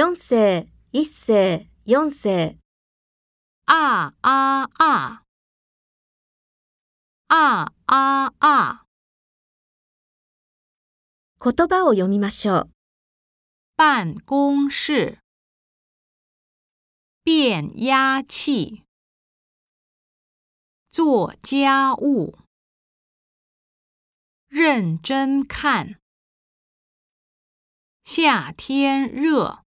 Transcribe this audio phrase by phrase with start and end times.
[0.00, 2.56] 四世、一世、四世。
[3.66, 5.24] あああ。
[7.26, 8.84] あああ！
[11.40, 12.70] 言葉を読みましょう。
[13.74, 15.18] 办公室，
[17.24, 18.84] 变压器，
[20.92, 22.38] 做家务，
[24.48, 25.98] 认真看，
[28.04, 29.64] 夏天热。